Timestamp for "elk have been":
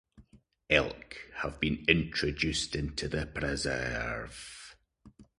0.67-1.85